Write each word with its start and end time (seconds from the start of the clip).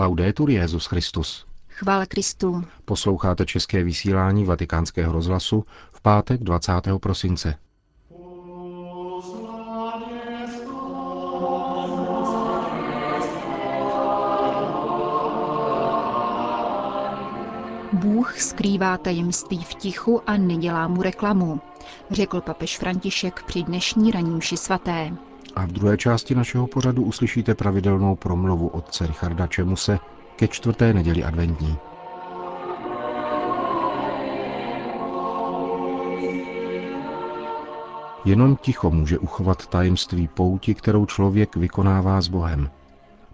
Laudetur 0.00 0.50
Jezus 0.50 0.86
Christus. 0.86 1.46
Chvála 1.68 2.06
Kristu. 2.06 2.64
Posloucháte 2.84 3.46
české 3.46 3.84
vysílání 3.84 4.44
Vatikánského 4.44 5.12
rozhlasu 5.12 5.64
v 5.92 6.00
pátek 6.00 6.40
20. 6.42 6.72
prosince. 7.00 7.54
Bůh 17.92 18.40
skrývá 18.40 18.96
tajemství 18.96 19.64
v 19.64 19.74
tichu 19.74 20.22
a 20.26 20.36
nedělá 20.36 20.88
mu 20.88 21.02
reklamu, 21.02 21.60
řekl 22.10 22.40
papež 22.40 22.78
František 22.78 23.42
při 23.42 23.62
dnešní 23.62 24.10
raním 24.10 24.40
svaté. 24.42 25.12
A 25.56 25.66
v 25.66 25.72
druhé 25.72 25.96
části 25.96 26.34
našeho 26.34 26.66
pořadu 26.66 27.02
uslyšíte 27.02 27.54
pravidelnou 27.54 28.16
promluvu 28.16 28.68
otce 28.68 29.06
Richarda 29.06 29.46
Čemuse 29.46 29.98
ke 30.36 30.48
čtvrté 30.48 30.94
neděli 30.94 31.24
adventní. 31.24 31.76
Jenom 38.24 38.56
ticho 38.56 38.90
může 38.90 39.18
uchovat 39.18 39.66
tajemství 39.66 40.28
pouti, 40.28 40.74
kterou 40.74 41.06
člověk 41.06 41.56
vykonává 41.56 42.20
s 42.20 42.28
Bohem. 42.28 42.70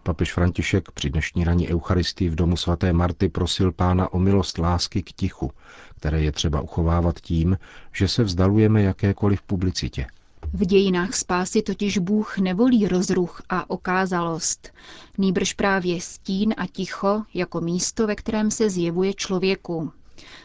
Papež 0.02 0.32
František 0.32 0.90
při 0.92 1.10
dnešní 1.10 1.44
raní 1.44 1.68
Eucharistii 1.68 2.28
v 2.28 2.34
domu 2.34 2.56
svaté 2.56 2.92
Marty 2.92 3.28
prosil 3.28 3.72
pána 3.72 4.12
o 4.12 4.18
milost 4.18 4.58
lásky 4.58 5.02
k 5.02 5.12
tichu, 5.12 5.50
které 5.96 6.22
je 6.22 6.32
třeba 6.32 6.60
uchovávat 6.60 7.20
tím, 7.20 7.58
že 7.92 8.08
se 8.08 8.24
vzdalujeme 8.24 8.82
jakékoliv 8.82 9.42
publicitě. 9.42 10.06
V 10.52 10.66
dějinách 10.66 11.14
spásy 11.14 11.62
totiž 11.62 11.98
Bůh 11.98 12.38
nevolí 12.38 12.88
rozruch 12.88 13.42
a 13.48 13.70
okázalost, 13.70 14.72
nýbrž 15.18 15.52
právě 15.52 16.00
stín 16.00 16.54
a 16.56 16.66
ticho 16.66 17.22
jako 17.34 17.60
místo, 17.60 18.06
ve 18.06 18.14
kterém 18.14 18.50
se 18.50 18.70
zjevuje 18.70 19.14
člověku. 19.14 19.92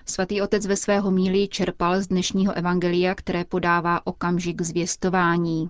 Svatý 0.06 0.42
otec 0.42 0.66
ve 0.66 0.76
svého 0.76 1.12
míli 1.12 1.48
čerpal 1.48 2.02
z 2.02 2.08
dnešního 2.08 2.54
evangelia, 2.54 3.16
které 3.16 3.46
podává 3.46 4.08
okamžik 4.08 4.62
zvěstování. 4.62 5.70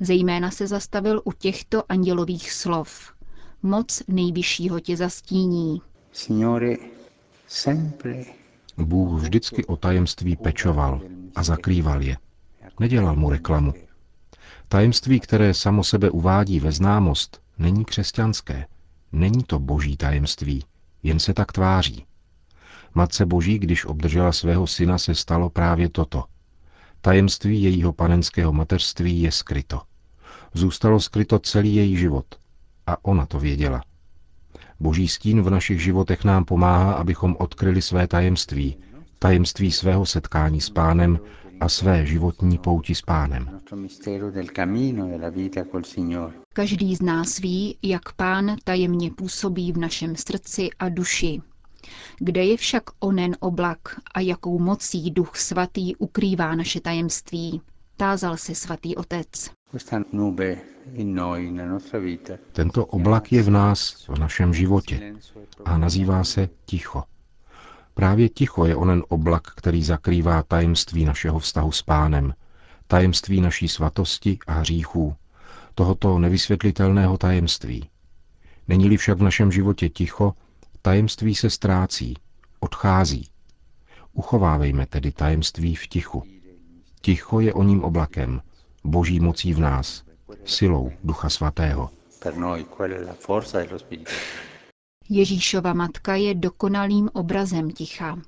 Zejména 0.00 0.50
se 0.50 0.66
zastavil 0.66 1.22
u 1.24 1.32
těchto 1.32 1.82
andělových 1.88 2.52
slov. 2.52 3.12
Moc 3.62 4.02
nejvyššího 4.08 4.80
tě 4.80 4.96
zastíní. 4.96 5.82
Signore, 6.12 6.74
sempre 7.48 8.24
Bůh 8.76 9.20
vždycky 9.20 9.64
o 9.66 9.76
tajemství 9.76 10.36
pečoval 10.36 11.00
a 11.34 11.42
zakrýval 11.42 12.02
je. 12.02 12.16
Nedělal 12.80 13.16
mu 13.16 13.30
reklamu. 13.30 13.74
Tajemství, 14.68 15.20
které 15.20 15.54
samo 15.54 15.84
sebe 15.84 16.10
uvádí 16.10 16.60
ve 16.60 16.72
známost, 16.72 17.42
není 17.58 17.84
křesťanské. 17.84 18.66
Není 19.12 19.42
to 19.42 19.58
boží 19.58 19.96
tajemství, 19.96 20.64
jen 21.02 21.18
se 21.18 21.34
tak 21.34 21.52
tváří. 21.52 22.06
Matce 22.94 23.26
Boží, 23.26 23.58
když 23.58 23.84
obdržela 23.84 24.32
svého 24.32 24.66
syna, 24.66 24.98
se 24.98 25.14
stalo 25.14 25.50
právě 25.50 25.88
toto. 25.88 26.24
Tajemství 27.00 27.62
jejího 27.62 27.92
panenského 27.92 28.52
mateřství 28.52 29.22
je 29.22 29.32
skryto. 29.32 29.80
Zůstalo 30.54 31.00
skryto 31.00 31.38
celý 31.38 31.74
její 31.74 31.96
život. 31.96 32.26
A 32.86 33.04
ona 33.04 33.26
to 33.26 33.40
věděla. 33.40 33.82
Boží 34.80 35.08
stín 35.08 35.42
v 35.42 35.50
našich 35.50 35.82
životech 35.82 36.24
nám 36.24 36.44
pomáhá, 36.44 36.92
abychom 36.92 37.36
odkryli 37.38 37.82
své 37.82 38.06
tajemství, 38.06 38.76
tajemství 39.18 39.72
svého 39.72 40.06
setkání 40.06 40.60
s 40.60 40.70
pánem 40.70 41.18
a 41.62 41.68
své 41.68 42.06
životní 42.06 42.58
pouti 42.58 42.94
s 42.94 43.02
pánem. 43.02 43.60
Každý 46.52 46.96
z 46.96 47.02
nás 47.02 47.38
ví, 47.38 47.78
jak 47.82 48.12
pán 48.12 48.56
tajemně 48.64 49.10
působí 49.10 49.72
v 49.72 49.78
našem 49.78 50.16
srdci 50.16 50.70
a 50.78 50.88
duši. 50.88 51.40
Kde 52.18 52.44
je 52.44 52.56
však 52.56 52.82
onen 53.00 53.36
oblak 53.40 53.78
a 54.14 54.20
jakou 54.20 54.58
mocí 54.58 55.10
duch 55.10 55.36
svatý 55.36 55.96
ukrývá 55.96 56.54
naše 56.54 56.80
tajemství? 56.80 57.60
Tázal 57.96 58.36
se 58.36 58.54
svatý 58.54 58.96
otec. 58.96 59.28
Tento 62.52 62.86
oblak 62.86 63.32
je 63.32 63.42
v 63.42 63.50
nás, 63.50 64.08
v 64.08 64.18
našem 64.18 64.54
životě 64.54 65.14
a 65.64 65.78
nazývá 65.78 66.24
se 66.24 66.48
ticho. 66.64 67.02
Právě 67.94 68.28
ticho 68.28 68.66
je 68.66 68.76
onen 68.76 69.02
oblak, 69.08 69.42
který 69.56 69.82
zakrývá 69.82 70.42
tajemství 70.42 71.04
našeho 71.04 71.38
vztahu 71.38 71.72
s 71.72 71.82
pánem, 71.82 72.34
tajemství 72.86 73.40
naší 73.40 73.68
svatosti 73.68 74.38
a 74.46 74.52
hříchů, 74.52 75.16
tohoto 75.74 76.18
nevysvětlitelného 76.18 77.18
tajemství. 77.18 77.88
Není-li 78.68 78.96
však 78.96 79.18
v 79.18 79.22
našem 79.22 79.52
životě 79.52 79.88
ticho, 79.88 80.34
tajemství 80.82 81.34
se 81.34 81.50
ztrácí, 81.50 82.16
odchází. 82.60 83.28
Uchovávejme 84.12 84.86
tedy 84.86 85.12
tajemství 85.12 85.74
v 85.74 85.86
tichu. 85.86 86.22
Ticho 87.00 87.40
je 87.40 87.54
o 87.54 87.62
ním 87.62 87.84
oblakem, 87.84 88.40
boží 88.84 89.20
mocí 89.20 89.54
v 89.54 89.60
nás, 89.60 90.02
silou 90.44 90.92
Ducha 91.04 91.28
Svatého. 91.28 91.90
Ježíšova 95.08 95.72
matka 95.72 96.14
je 96.14 96.34
dokonalým 96.34 97.10
obrazem 97.12 97.70
ticha. 97.70 98.18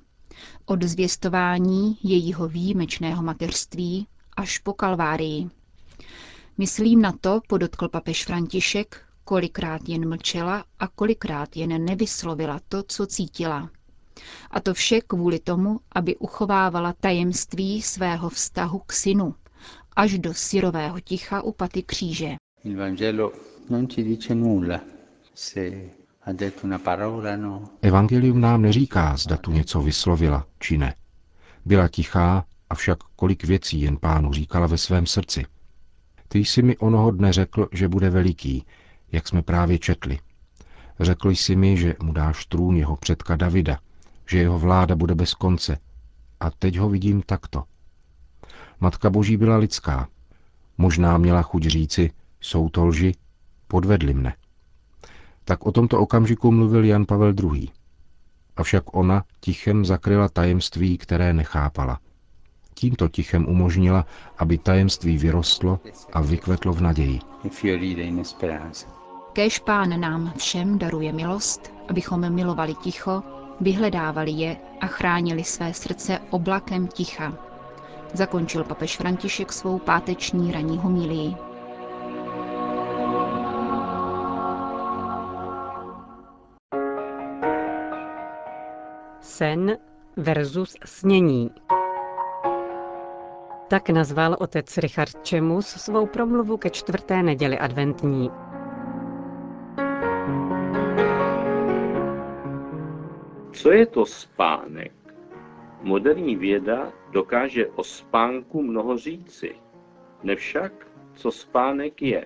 Od 0.65 0.83
zvěstování 0.83 1.97
jejího 2.03 2.47
výjimečného 2.47 3.23
mateřství 3.23 4.07
až 4.37 4.57
po 4.57 4.73
kalvárii. 4.73 5.49
Myslím 6.57 7.01
na 7.01 7.11
to, 7.21 7.41
podotkl 7.47 7.89
papež 7.89 8.25
František, 8.25 9.01
kolikrát 9.23 9.81
jen 9.89 10.09
mlčela 10.09 10.63
a 10.79 10.87
kolikrát 10.87 11.57
jen 11.57 11.85
nevyslovila 11.85 12.59
to, 12.69 12.83
co 12.87 13.05
cítila. 13.05 13.69
A 14.51 14.59
to 14.59 14.73
vše 14.73 15.01
kvůli 15.01 15.39
tomu, 15.39 15.79
aby 15.91 16.15
uchovávala 16.15 16.93
tajemství 16.93 17.81
svého 17.81 18.29
vztahu 18.29 18.79
k 18.79 18.93
synu, 18.93 19.35
až 19.95 20.19
do 20.19 20.33
syrového 20.33 20.99
ticha 20.99 21.41
u 21.41 21.51
paty 21.51 21.83
kříže. 21.83 22.35
No. 22.63 23.31
Evangelium 27.81 28.41
nám 28.41 28.61
neříká, 28.61 29.17
zda 29.17 29.37
tu 29.37 29.51
něco 29.51 29.81
vyslovila, 29.81 30.45
či 30.59 30.77
ne. 30.77 30.95
Byla 31.65 31.87
tichá, 31.87 32.45
avšak 32.69 32.97
kolik 33.15 33.43
věcí 33.43 33.81
jen 33.81 33.97
pánu 33.97 34.33
říkala 34.33 34.67
ve 34.67 34.77
svém 34.77 35.05
srdci. 35.05 35.45
Ty 36.27 36.39
jsi 36.39 36.61
mi 36.61 36.77
onoho 36.77 37.11
dne 37.11 37.33
řekl, 37.33 37.67
že 37.71 37.87
bude 37.87 38.09
veliký, 38.09 38.65
jak 39.11 39.27
jsme 39.27 39.41
právě 39.41 39.79
četli. 39.79 40.19
Řekl 40.99 41.29
jsi 41.29 41.55
mi, 41.55 41.77
že 41.77 41.95
mu 42.03 42.13
dáš 42.13 42.45
trůn 42.45 42.77
jeho 42.77 42.95
předka 42.95 43.35
Davida, 43.35 43.79
že 44.29 44.37
jeho 44.37 44.59
vláda 44.59 44.95
bude 44.95 45.15
bez 45.15 45.33
konce. 45.33 45.77
A 46.39 46.51
teď 46.51 46.77
ho 46.77 46.89
vidím 46.89 47.21
takto. 47.21 47.63
Matka 48.79 49.09
Boží 49.09 49.37
byla 49.37 49.57
lidská. 49.57 50.07
Možná 50.77 51.17
měla 51.17 51.41
chuť 51.41 51.65
říci, 51.65 52.11
jsou 52.41 52.69
to 52.69 52.85
lži, 52.85 53.15
podvedli 53.67 54.13
mne. 54.13 54.35
Tak 55.45 55.65
o 55.65 55.71
tomto 55.71 55.99
okamžiku 55.99 56.51
mluvil 56.51 56.85
Jan 56.85 57.05
Pavel 57.05 57.33
II. 57.53 57.69
Avšak 58.55 58.95
ona 58.95 59.23
tichem 59.39 59.85
zakryla 59.85 60.29
tajemství, 60.29 60.97
které 60.97 61.33
nechápala. 61.33 61.99
Tímto 62.73 63.09
tichem 63.09 63.45
umožnila, 63.45 64.05
aby 64.37 64.57
tajemství 64.57 65.17
vyrostlo 65.17 65.79
a 66.13 66.21
vykvetlo 66.21 66.73
v 66.73 66.81
naději. 66.81 67.19
Kéž 69.33 69.59
pán 69.59 69.99
nám 69.99 70.33
všem 70.37 70.77
daruje 70.79 71.13
milost, 71.13 71.73
abychom 71.89 72.29
milovali 72.29 72.75
ticho, 72.75 73.23
vyhledávali 73.61 74.31
je 74.31 74.57
a 74.81 74.87
chránili 74.87 75.43
své 75.43 75.73
srdce 75.73 76.19
oblakem 76.29 76.87
ticha. 76.87 77.33
Zakončil 78.13 78.63
papež 78.63 78.97
František 78.97 79.53
svou 79.53 79.79
páteční 79.79 80.51
ranní 80.51 80.77
homilii. 80.77 81.35
Sen 89.45 89.77
versus 90.17 90.77
snění. 90.85 91.51
Tak 93.69 93.89
nazval 93.89 94.37
otec 94.39 94.77
Richard 94.77 95.23
Čemus 95.23 95.67
svou 95.67 96.05
promluvu 96.05 96.57
ke 96.57 96.69
čtvrté 96.69 97.23
neděli 97.23 97.59
adventní. 97.59 98.29
Co 103.51 103.71
je 103.71 103.85
to 103.85 104.05
spánek? 104.05 104.91
Moderní 105.81 106.35
věda 106.35 106.91
dokáže 107.11 107.67
o 107.67 107.83
spánku 107.83 108.61
mnoho 108.63 108.97
říci. 108.97 109.55
Nevšak, 110.23 110.87
co 111.13 111.31
spánek 111.31 112.01
je. 112.01 112.25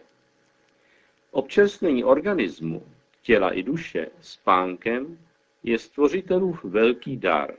Občerstvení 1.32 2.04
organismu, 2.04 2.84
těla 3.22 3.50
i 3.52 3.64
duše 3.64 4.08
spánkem 4.22 5.18
je 5.64 5.80
stvořitelův 5.80 6.64
velký 6.64 7.18
dar. 7.18 7.54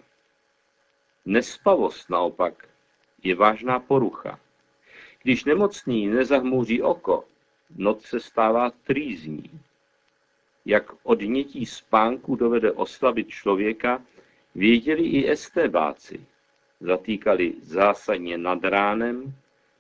Nespavost 1.25 2.11
naopak 2.11 2.69
je 3.23 3.35
vážná 3.35 3.81
porucha. 3.81 4.41
Když 5.23 5.45
nemocný 5.45 6.07
nezahmouří 6.07 6.83
oko, 6.83 7.25
noc 7.77 8.03
se 8.05 8.21
stává 8.21 8.71
trýzní. 8.71 9.61
jak 10.65 10.93
odnětí 11.03 11.67
spánku 11.67 12.37
dovede 12.37 12.73
oslabit 12.73 13.29
člověka, 13.29 14.03
věděli 14.55 15.03
i 15.03 15.31
estébáci. 15.31 16.27
Zatýkali 16.81 17.55
zásadně 17.63 18.39
nad 18.39 18.65
ránem, 18.65 19.35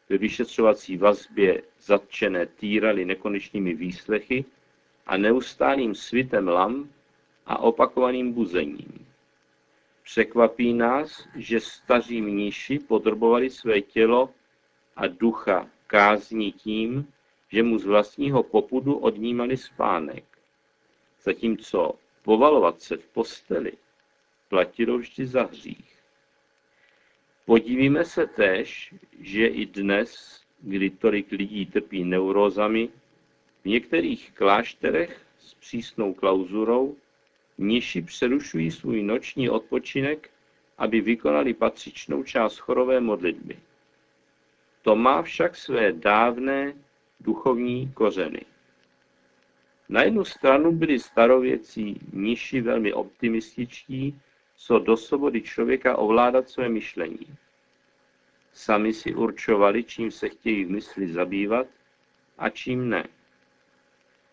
ve 0.09 0.19
vyšetřovací 0.19 0.97
vazbě 0.97 1.63
zatčené 1.81 2.47
týrali 2.47 3.05
nekonečnými 3.05 3.75
výslechy 3.75 4.45
a 5.07 5.17
neustálým 5.17 5.95
svitem 5.95 6.49
lamp 6.49 6.91
a 7.47 7.59
opakovaným 7.59 8.33
buzením. 8.33 9.07
Překvapí 10.05 10.73
nás, 10.75 11.29
že 11.37 11.61
staří 11.61 12.23
mníši 12.23 12.79
podrobovali 12.79 13.51
své 13.51 13.81
tělo 13.81 14.31
a 14.97 15.07
ducha 15.07 15.69
kázní 15.87 16.53
tím, 16.53 17.13
že 17.49 17.63
mu 17.63 17.79
z 17.79 17.85
vlastního 17.85 18.43
popudu 18.43 18.95
odnímali 18.95 19.57
spánek. 19.57 20.25
Zatímco 21.23 21.95
povalovat 22.23 22.81
se 22.81 22.97
v 22.97 23.07
posteli 23.07 23.73
platilo 24.49 24.99
vždy 24.99 25.27
za 25.27 25.43
hřích. 25.43 25.99
Podívíme 27.45 28.05
se 28.05 28.27
též, 28.27 28.95
že 29.21 29.47
i 29.47 29.67
dnes, 29.67 30.41
kdy 30.61 30.91
tolik 30.91 31.33
lidí 31.33 31.67
trpí 31.67 32.05
neurózami, 32.05 32.89
v 33.63 33.65
některých 33.65 34.33
klášterech 34.33 35.27
s 35.39 35.55
přísnou 35.55 36.15
klauzurou 36.15 36.97
Mniši 37.61 38.03
přerušují 38.03 38.71
svůj 38.71 39.03
noční 39.03 39.51
odpočinek, 39.51 40.31
aby 40.79 41.01
vykonali 41.01 41.55
patřičnou 41.55 42.23
část 42.23 42.59
chorové 42.59 43.01
modlitby. 43.01 43.59
To 44.83 44.97
má 44.97 45.23
však 45.23 45.57
své 45.57 45.93
dávné 45.93 46.75
duchovní 47.21 47.93
kořeny. 47.93 48.41
Na 49.89 50.03
jednu 50.03 50.25
stranu 50.25 50.73
byli 50.73 50.99
starověcí 50.99 52.01
mniši 52.13 52.61
velmi 52.61 52.93
optimističtí, 52.93 54.21
co 54.57 54.79
do 54.79 54.97
svobody 54.97 55.43
člověka 55.43 55.97
ovládat 55.97 56.49
své 56.49 56.69
myšlení. 56.69 57.27
Sami 58.53 58.93
si 58.93 59.15
určovali, 59.15 59.85
čím 59.85 60.11
se 60.11 60.29
chtějí 60.29 60.65
v 60.65 60.71
mysli 60.71 61.13
zabývat 61.13 61.67
a 62.39 62.49
čím 62.49 62.89
ne. 62.89 63.05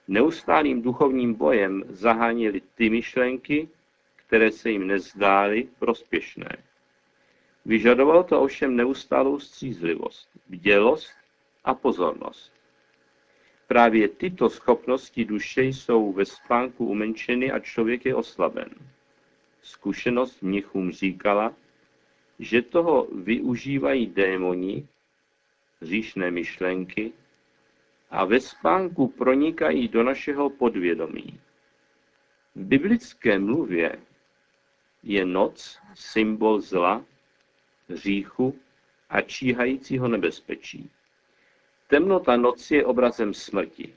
Neustálým 0.08 0.82
duchovním 0.82 1.34
bojem 1.34 1.84
zaháněli 1.90 2.62
ty 2.76 2.90
myšlenky, 2.90 3.70
které 4.16 4.52
se 4.52 4.70
jim 4.70 4.88
nezdály 4.88 5.68
prospěšné. 5.80 6.58
Vyžadovalo 7.66 8.24
to 8.24 8.42
ovšem 8.42 8.76
neustálou 8.76 9.40
střízlivost, 9.40 10.30
bdělost 10.50 11.14
a 11.64 11.74
pozornost. 11.74 12.54
Právě 13.68 14.08
tyto 14.08 14.50
schopnosti 14.50 15.26
duše 15.26 15.64
jsou 15.64 16.14
ve 16.14 16.26
spánku 16.26 16.86
umenšeny 16.86 17.52
a 17.52 17.60
člověk 17.60 18.06
je 18.06 18.16
oslaben. 18.16 18.70
Zkušenost 19.62 20.42
mnichům 20.42 20.92
říkala, 20.92 21.54
že 22.40 22.62
toho 22.62 23.08
využívají 23.12 24.08
démoni, 24.08 24.88
říšné 25.82 26.32
myšlenky, 26.32 27.12
a 28.10 28.26
ve 28.26 28.40
spánku 28.40 29.08
pronikají 29.08 29.88
do 29.88 30.04
našeho 30.04 30.50
podvědomí. 30.50 31.40
V 32.56 32.64
biblické 32.64 33.40
mluvě 33.40 34.00
je 35.04 35.26
noc 35.26 35.80
symbol 35.96 36.62
zla, 36.62 37.06
hříchu 37.90 38.60
a 39.10 39.22
číhajícího 39.22 40.08
nebezpečí. 40.08 40.90
Temnota 41.88 42.38
noci 42.38 42.76
je 42.76 42.86
obrazem 42.86 43.34
smrti. 43.34 43.94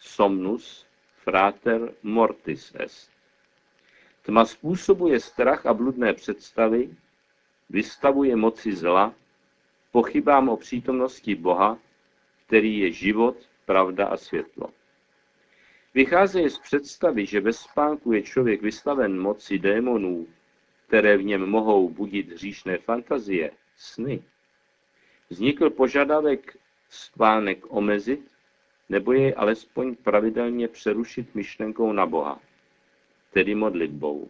Somnus 0.00 0.86
frater 1.16 1.92
mortis 2.02 2.72
est. 2.74 3.10
Tma 4.22 4.44
způsobuje 4.44 5.20
strach 5.20 5.66
a 5.66 5.74
bludné 5.74 6.12
představy, 6.14 6.96
vystavuje 7.70 8.36
moci 8.36 8.76
zla, 8.76 9.14
pochybám 9.92 10.48
o 10.48 10.56
přítomnosti 10.56 11.34
Boha, 11.34 11.78
který 12.48 12.78
je 12.78 12.92
život, 12.92 13.36
pravda 13.66 14.06
a 14.06 14.16
světlo. 14.16 14.68
Vycházeje 15.94 16.50
z 16.50 16.58
představy, 16.58 17.26
že 17.26 17.40
ve 17.40 17.52
spánku 17.52 18.12
je 18.12 18.22
člověk 18.22 18.62
vystaven 18.62 19.20
moci 19.20 19.58
démonů, 19.58 20.26
které 20.86 21.16
v 21.16 21.24
něm 21.24 21.46
mohou 21.46 21.88
budit 21.88 22.28
hříšné 22.32 22.78
fantazie, 22.78 23.50
sny. 23.76 24.22
Vznikl 25.30 25.70
požadavek 25.70 26.56
spánek 26.90 27.64
omezit, 27.68 28.30
nebo 28.88 29.12
jej 29.12 29.34
alespoň 29.36 29.94
pravidelně 29.94 30.68
přerušit 30.68 31.34
myšlenkou 31.34 31.92
na 31.92 32.06
Boha, 32.06 32.40
tedy 33.32 33.54
modlitbou. 33.54 34.28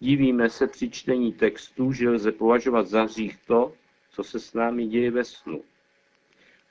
Divíme 0.00 0.50
se 0.50 0.66
při 0.66 0.90
čtení 0.90 1.32
textů, 1.32 1.92
že 1.92 2.10
lze 2.10 2.32
považovat 2.32 2.86
za 2.86 3.02
hřích 3.02 3.36
to, 3.46 3.72
co 4.10 4.24
se 4.24 4.40
s 4.40 4.54
námi 4.54 4.86
děje 4.86 5.10
ve 5.10 5.24
snu. 5.24 5.64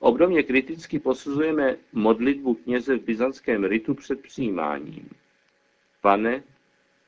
Obdobně 0.01 0.43
kriticky 0.43 0.99
posuzujeme 0.99 1.77
modlitbu 1.93 2.53
kněze 2.53 2.97
v 2.97 3.01
byzantském 3.03 3.63
ritu 3.63 3.93
před 3.93 4.21
přijímáním. 4.21 5.09
Pane, 6.01 6.43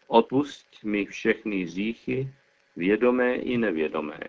odpusť 0.08 0.84
mi 0.84 1.06
všechny 1.06 1.64
hříchy, 1.64 2.30
vědomé 2.76 3.36
i 3.36 3.58
nevědomé. 3.58 4.20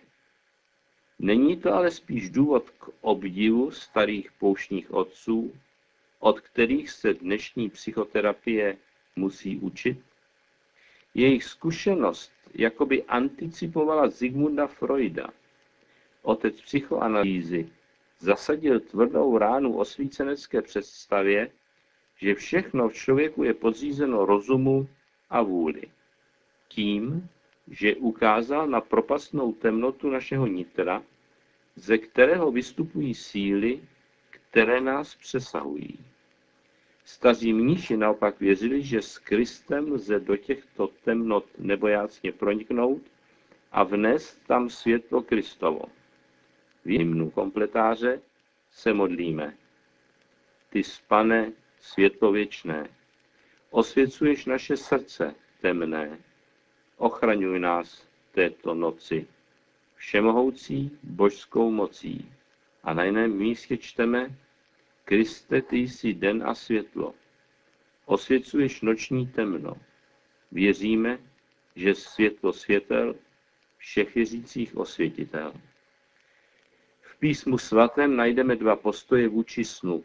Není 1.18 1.56
to 1.56 1.72
ale 1.74 1.90
spíš 1.90 2.30
důvod 2.30 2.70
k 2.70 2.88
obdivu 3.00 3.70
starých 3.70 4.32
pouštních 4.32 4.94
otců, 4.94 5.52
od 6.18 6.40
kterých 6.40 6.90
se 6.90 7.14
dnešní 7.14 7.70
psychoterapie 7.70 8.76
musí 9.16 9.58
učit? 9.58 9.98
Jejich 11.14 11.44
zkušenost 11.44 12.32
jakoby 12.54 13.04
anticipovala 13.04 14.08
Zigmunda 14.08 14.66
Freuda, 14.66 15.28
otec 16.22 16.60
psychoanalýzy, 16.60 17.68
zasadil 18.18 18.80
tvrdou 18.80 19.38
ránu 19.38 19.76
osvícenecké 19.76 20.62
představě, 20.62 21.50
že 22.16 22.34
všechno 22.34 22.88
v 22.88 22.94
člověku 22.94 23.44
je 23.44 23.54
podřízeno 23.54 24.26
rozumu 24.26 24.88
a 25.30 25.42
vůli. 25.42 25.82
Tím, 26.68 27.28
že 27.70 27.96
ukázal 27.96 28.66
na 28.66 28.80
propastnou 28.80 29.52
temnotu 29.52 30.10
našeho 30.10 30.46
nitra, 30.46 31.02
ze 31.76 31.98
kterého 31.98 32.52
vystupují 32.52 33.14
síly, 33.14 33.80
které 34.30 34.80
nás 34.80 35.14
přesahují. 35.14 35.98
Staří 37.04 37.52
mniši 37.52 37.96
naopak 37.96 38.40
věřili, 38.40 38.82
že 38.82 39.02
s 39.02 39.18
Kristem 39.18 39.92
lze 39.92 40.20
do 40.20 40.36
těchto 40.36 40.86
temnot 41.04 41.44
nebojácně 41.58 42.32
proniknout 42.32 43.02
a 43.72 43.82
vnést 43.82 44.46
tam 44.46 44.70
světlo 44.70 45.22
Kristovo. 45.22 45.82
V 46.84 46.90
jimnu 46.90 47.30
kompletáře 47.30 48.20
se 48.70 48.92
modlíme. 48.92 49.56
Ty 50.70 50.84
spane 50.84 51.52
světlověčné, 51.80 52.88
osvěcuješ 53.70 54.46
naše 54.46 54.76
srdce 54.76 55.34
temné, 55.60 56.18
ochraňuj 56.96 57.58
nás 57.60 58.08
této 58.32 58.74
noci, 58.74 59.26
všemohoucí 59.94 60.98
božskou 61.02 61.70
mocí. 61.70 62.32
A 62.82 62.94
na 62.94 63.04
jiném 63.04 63.36
místě 63.36 63.76
čteme, 63.76 64.36
Kriste, 65.04 65.62
ty 65.62 65.76
jsi 65.76 66.14
den 66.14 66.42
a 66.46 66.54
světlo, 66.54 67.14
osvěcuješ 68.04 68.80
noční 68.80 69.26
temno. 69.26 69.76
Věříme, 70.52 71.18
že 71.76 71.94
světlo 71.94 72.52
světel 72.52 73.14
všech 73.76 74.14
věřících 74.14 74.76
osvětitel 74.76 75.52
písmu 77.24 77.58
svatém 77.58 78.16
najdeme 78.16 78.56
dva 78.56 78.76
postoje 78.76 79.28
vůči 79.28 79.64
snu. 79.64 80.04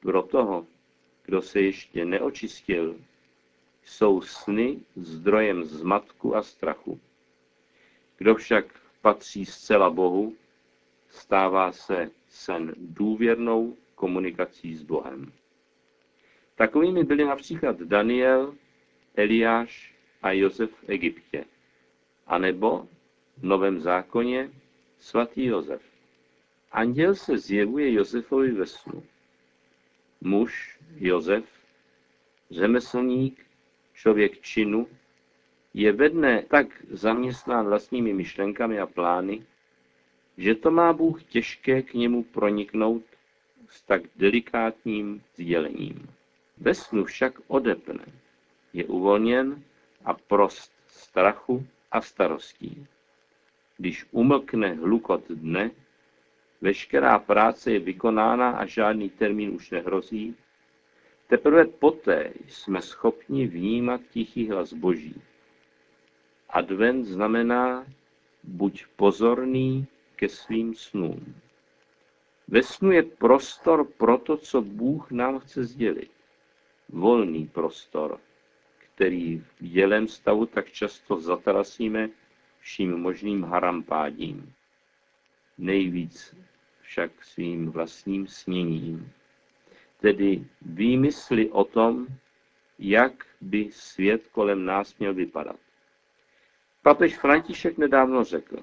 Pro 0.00 0.22
toho, 0.22 0.66
kdo 1.24 1.42
se 1.42 1.60
ještě 1.60 2.04
neočistil, 2.04 3.00
jsou 3.84 4.20
sny 4.20 4.80
zdrojem 4.96 5.64
zmatku 5.64 6.36
a 6.36 6.42
strachu. 6.42 7.00
Kdo 8.16 8.34
však 8.34 8.64
patří 9.02 9.46
zcela 9.46 9.90
Bohu, 9.90 10.36
stává 11.08 11.72
se 11.72 12.10
sen 12.28 12.74
důvěrnou 12.76 13.76
komunikací 13.94 14.74
s 14.74 14.82
Bohem. 14.82 15.32
Takovými 16.54 17.04
byli 17.04 17.24
například 17.24 17.80
Daniel, 17.80 18.54
Eliáš 19.14 19.94
a 20.22 20.32
Josef 20.32 20.70
v 20.70 20.88
Egyptě, 20.88 21.44
anebo 22.26 22.88
v 23.36 23.42
Novém 23.42 23.80
zákoně 23.80 24.50
svatý 24.98 25.44
Josef. 25.44 25.97
Anděl 26.72 27.14
se 27.14 27.38
zjevuje 27.38 27.92
Josefovi 27.92 28.50
ve 28.50 28.66
snu. 28.66 29.02
Muž 30.20 30.78
Josef, 30.96 31.44
řemeslník, 32.50 33.46
člověk 33.94 34.40
činu, 34.40 34.88
je 35.74 35.92
ve 35.92 36.08
dne 36.08 36.42
tak 36.42 36.66
zaměstnán 36.90 37.66
vlastními 37.66 38.14
myšlenkami 38.14 38.80
a 38.80 38.86
plány, 38.86 39.46
že 40.36 40.54
to 40.54 40.70
má 40.70 40.92
Bůh 40.92 41.24
těžké 41.24 41.82
k 41.82 41.94
němu 41.94 42.22
proniknout 42.22 43.02
s 43.68 43.82
tak 43.82 44.02
delikátním 44.16 45.22
sdělením. 45.36 46.08
Ve 46.58 46.74
snu 46.74 47.04
však 47.04 47.40
odepne, 47.46 48.04
je 48.72 48.84
uvolněn 48.84 49.62
a 50.04 50.14
prost 50.14 50.72
strachu 50.86 51.66
a 51.90 52.00
starostí. 52.00 52.86
Když 53.76 54.06
umlkne 54.10 54.74
hlukot 54.74 55.28
dne, 55.28 55.70
veškerá 56.60 57.18
práce 57.18 57.72
je 57.72 57.78
vykonána 57.78 58.50
a 58.50 58.66
žádný 58.66 59.10
termín 59.10 59.50
už 59.50 59.70
nehrozí, 59.70 60.36
teprve 61.28 61.64
poté 61.64 62.32
jsme 62.48 62.82
schopni 62.82 63.46
vnímat 63.46 64.00
tichý 64.10 64.48
hlas 64.48 64.72
Boží. 64.72 65.22
Advent 66.48 67.06
znamená 67.06 67.86
buď 68.42 68.86
pozorný 68.96 69.86
ke 70.16 70.28
svým 70.28 70.74
snům. 70.74 71.34
Ve 72.48 72.62
snu 72.62 72.92
je 72.92 73.02
prostor 73.02 73.84
pro 73.84 74.18
to, 74.18 74.36
co 74.36 74.62
Bůh 74.62 75.10
nám 75.10 75.38
chce 75.38 75.64
sdělit. 75.64 76.10
Volný 76.88 77.46
prostor, 77.46 78.20
který 78.78 79.38
v 79.38 79.64
dělém 79.64 80.08
stavu 80.08 80.46
tak 80.46 80.72
často 80.72 81.20
zatarasíme 81.20 82.08
vším 82.58 82.96
možným 82.96 83.44
harampádím. 83.44 84.52
Nejvíc 85.58 86.36
však 86.80 87.24
svým 87.24 87.70
vlastním 87.70 88.26
sněním. 88.26 89.12
Tedy 90.00 90.44
výmysly 90.62 91.50
o 91.50 91.64
tom, 91.64 92.06
jak 92.78 93.26
by 93.40 93.68
svět 93.72 94.26
kolem 94.26 94.64
nás 94.64 94.98
měl 94.98 95.14
vypadat. 95.14 95.56
Papež 96.82 97.18
František 97.18 97.78
nedávno 97.78 98.24
řekl, 98.24 98.56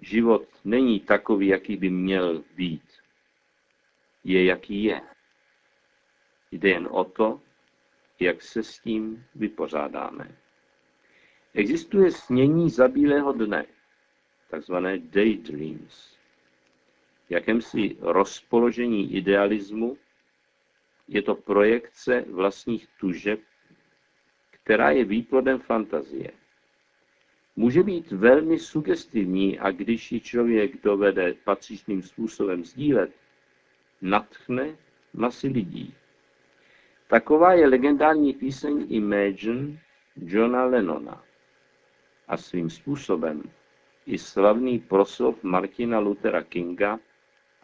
život 0.00 0.48
není 0.64 1.00
takový, 1.00 1.46
jaký 1.46 1.76
by 1.76 1.90
měl 1.90 2.44
být. 2.56 2.82
Je, 4.24 4.44
jaký 4.44 4.84
je. 4.84 5.00
Jde 6.50 6.68
jen 6.68 6.88
o 6.90 7.04
to, 7.04 7.40
jak 8.20 8.42
se 8.42 8.62
s 8.62 8.78
tím 8.78 9.24
vypořádáme. 9.34 10.36
Existuje 11.54 12.12
snění 12.12 12.70
zabílého 12.70 13.32
dne, 13.32 13.66
takzvané 14.50 14.98
daydreams, 14.98 16.17
jakémsi 17.28 17.96
rozpoložení 18.00 19.14
idealismu, 19.14 19.98
je 21.08 21.22
to 21.22 21.34
projekce 21.34 22.24
vlastních 22.30 22.88
tužeb, 23.00 23.40
která 24.50 24.90
je 24.90 25.04
výplodem 25.04 25.58
fantazie. 25.58 26.30
Může 27.56 27.82
být 27.82 28.12
velmi 28.12 28.58
sugestivní 28.58 29.58
a 29.58 29.70
když 29.70 30.12
ji 30.12 30.20
člověk 30.20 30.82
dovede 30.82 31.34
patřičným 31.44 32.02
způsobem 32.02 32.64
sdílet, 32.64 33.10
natchne 34.02 34.76
masy 35.14 35.48
lidí. 35.48 35.94
Taková 37.08 37.52
je 37.52 37.68
legendární 37.68 38.32
píseň 38.32 38.86
Imagine 38.88 39.78
Johna 40.16 40.64
Lennona 40.64 41.24
a 42.28 42.36
svým 42.36 42.70
způsobem 42.70 43.42
i 44.06 44.18
slavný 44.18 44.78
proslov 44.78 45.42
Martina 45.42 45.98
Luthera 45.98 46.42
Kinga 46.42 46.98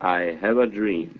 I 0.00 0.38
have 0.40 0.62
a 0.62 0.66
dream. 0.66 1.10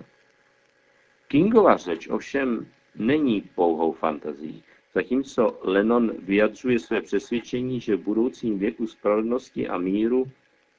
Kingova 1.29 1.77
řeč 1.77 2.09
ovšem 2.09 2.67
není 2.95 3.41
pouhou 3.41 3.93
fantazí, 3.93 4.65
zatímco 4.95 5.59
Lennon 5.63 6.13
vyjadřuje 6.19 6.79
své 6.79 7.01
přesvědčení, 7.01 7.81
že 7.81 7.97
v 7.97 8.03
budoucím 8.03 8.59
věku 8.59 8.87
spravedlnosti 8.87 9.69
a 9.69 9.79
míru 9.79 10.31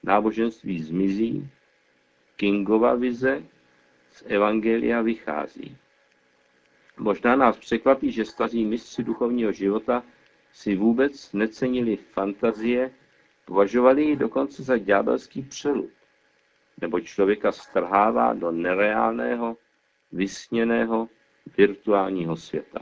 náboženství 0.03 0.83
zmizí, 0.83 1.49
Kingova 2.35 2.95
vize 2.95 3.43
z 4.11 4.23
Evangelia 4.27 5.01
vychází. 5.01 5.77
Možná 6.97 7.35
nás 7.35 7.57
překvapí, 7.57 8.11
že 8.11 8.25
staří 8.25 8.65
mistři 8.65 9.03
duchovního 9.03 9.51
života 9.51 10.03
si 10.53 10.75
vůbec 10.75 11.33
necenili 11.33 11.97
fantazie, 11.97 12.91
považovali 13.45 14.03
ji 14.03 14.15
dokonce 14.15 14.63
za 14.63 14.77
ďábelský 14.77 15.41
přelud, 15.41 15.89
nebo 16.81 16.99
člověka 16.99 17.51
strhává 17.51 18.33
do 18.33 18.51
nereálného, 18.51 19.57
vysněného, 20.11 21.09
virtuálního 21.57 22.35
světa. 22.35 22.79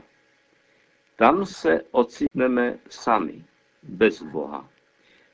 Tam 1.16 1.46
se 1.46 1.82
ocitneme 1.90 2.78
sami, 2.88 3.44
bez 3.82 4.22
Boha. 4.22 4.68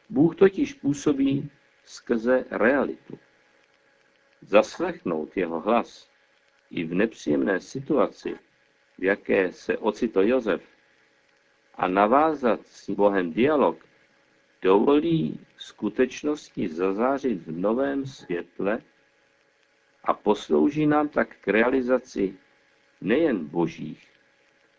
Bůh 0.09 0.37
totiž 0.37 0.75
působí 0.75 1.51
skrze 1.85 2.45
realitu. 2.51 3.19
Zaslechnout 4.41 5.37
jeho 5.37 5.61
hlas 5.61 6.11
i 6.71 6.85
v 6.85 6.95
nepříjemné 6.95 7.61
situaci, 7.61 8.39
v 8.99 9.05
jaké 9.05 9.53
se 9.53 9.79
ocitl 9.79 10.23
Josef, 10.23 10.63
a 11.75 11.89
navázat 11.89 12.67
s 12.67 12.91
Bohem 12.91 13.33
dialog, 13.33 13.87
dovolí 14.63 15.47
skutečnosti 15.61 16.69
zazářit 16.69 17.47
v 17.47 17.61
novém 17.61 18.07
světle 18.07 18.79
a 20.05 20.15
poslouží 20.15 20.87
nám 20.87 21.09
tak 21.09 21.37
k 21.41 21.49
realizaci 21.49 22.39
nejen 23.01 23.47
božích, 23.47 24.09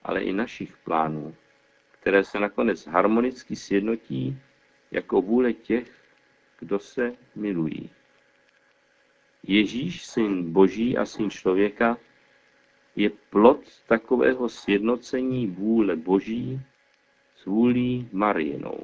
ale 0.03 0.21
i 0.21 0.33
našich 0.33 0.77
plánů, 0.77 1.35
které 1.91 2.23
se 2.23 2.39
nakonec 2.39 2.87
harmonicky 2.87 3.55
sjednotí 3.55 4.37
jako 4.91 5.21
vůle 5.21 5.53
těch, 5.53 5.91
kdo 6.59 6.79
se 6.79 7.15
milují. 7.35 7.89
Ježíš, 9.43 10.05
syn 10.05 10.51
Boží 10.51 10.97
a 10.97 11.05
syn 11.05 11.29
člověka, 11.29 11.97
je 12.95 13.09
plod 13.09 13.61
takového 13.87 14.49
sjednocení 14.49 15.47
vůle 15.47 15.95
Boží 15.95 16.61
s 17.35 17.45
vůlí 17.45 18.09
Mariinou. 18.11 18.79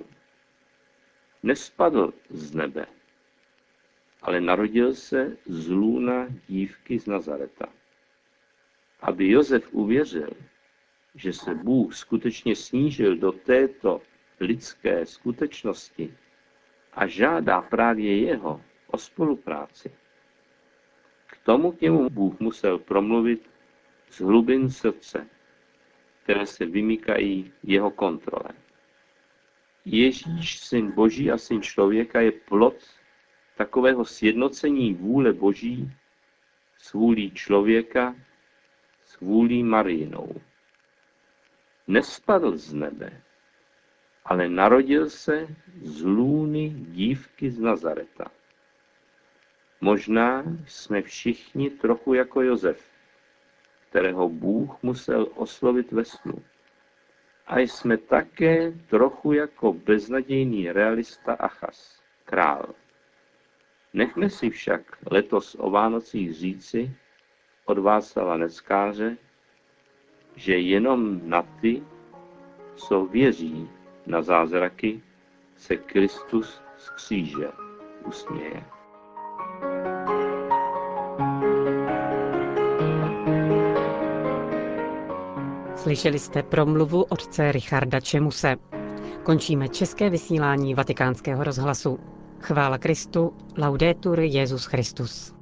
Nespadl 1.48 2.14
z 2.30 2.56
nebe, 2.56 2.86
ale 4.22 4.42
narodil 4.42 4.96
se 4.96 5.38
z 5.46 5.70
lůna 5.70 6.28
dívky 6.48 7.00
z 7.00 7.06
Nazareta. 7.06 7.70
Aby 9.02 9.30
Josef 9.30 9.74
uvěřil, 9.74 10.30
že 11.16 11.34
se 11.34 11.56
Bůh 11.56 11.96
skutečně 11.96 12.56
snížil 12.56 13.18
do 13.18 13.32
této 13.32 14.02
lidské 14.40 15.06
skutečnosti 15.06 16.18
a 16.94 17.08
žádá 17.08 17.62
právě 17.62 18.22
jeho 18.22 18.62
o 18.88 18.98
spolupráci. 18.98 19.92
K 21.28 21.38
tomu 21.46 21.72
k 21.72 21.82
němu 21.82 22.10
Bůh 22.10 22.40
musel 22.40 22.80
promluvit 22.80 23.50
z 24.10 24.22
hlubin 24.22 24.70
srdce, 24.70 25.28
které 26.24 26.46
se 26.46 26.66
vymykají 26.66 27.54
jeho 27.64 27.92
kontrole. 27.92 28.67
Ježíš, 29.90 30.60
syn 30.60 30.92
Boží 30.92 31.32
a 31.32 31.38
syn 31.38 31.62
člověka, 31.62 32.22
je 32.22 32.32
plod 32.32 32.76
takového 33.58 34.06
sjednocení 34.06 34.94
vůle 34.94 35.34
Boží 35.34 35.92
s 36.78 36.94
vůlí 36.94 37.32
člověka, 37.32 38.16
s 39.06 39.20
vůlí 39.20 39.64
Mariinou. 39.64 40.42
Nespadl 41.88 42.58
z 42.58 42.74
nebe, 42.74 43.22
ale 44.26 44.50
narodil 44.50 45.10
se 45.10 45.48
z 45.82 46.04
lůny 46.04 46.70
dívky 46.70 47.52
z 47.52 47.60
Nazareta. 47.60 48.32
Možná 49.82 50.44
jsme 50.66 51.02
všichni 51.02 51.70
trochu 51.70 52.14
jako 52.14 52.42
Josef, 52.42 52.92
kterého 53.90 54.30
Bůh 54.30 54.84
musel 54.84 55.28
oslovit 55.36 55.92
ve 55.92 56.06
snu. 56.06 56.44
A 57.48 57.60
jsme 57.60 57.98
také 57.98 58.72
trochu 58.72 59.34
jako 59.34 59.74
beznadějný 59.74 60.72
realista 60.72 61.34
Achas, 61.34 62.02
král. 62.26 62.74
Nechme 63.94 64.30
si 64.30 64.50
však 64.50 64.82
letos 65.12 65.56
o 65.60 65.70
Vánocích 65.70 66.34
říci 66.34 66.92
od 67.66 67.78
Václava 67.78 68.38
Neckáře, 68.38 69.18
že 70.36 70.58
jenom 70.58 71.30
na 71.30 71.42
ty, 71.42 71.84
co 72.76 73.06
věří 73.06 73.70
na 74.06 74.22
zázraky, 74.22 75.02
se 75.56 75.78
Kristus 75.78 76.62
z 76.78 76.90
kříže 76.90 77.48
usměje. 78.06 78.77
Slyšeli 85.88 86.20
jste 86.20 86.44
promluvu 86.44 87.04
otce 87.04 87.52
Richarda 87.52 88.00
Čemuse. 88.00 88.56
Končíme 89.24 89.70
české 89.70 90.10
vysílání 90.10 90.74
vatikánského 90.76 91.44
rozhlasu. 91.44 91.98
Chvála 92.40 92.78
Kristu, 92.78 93.32
laudetur 93.58 94.20
Jezus 94.20 94.66
Christus. 94.66 95.37